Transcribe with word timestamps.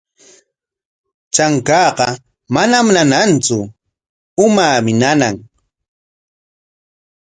Trankaaqa 1.33 2.07
manam 2.53 2.87
nanantsu, 2.95 3.57
umaami 4.45 4.91
nana. 5.01 5.29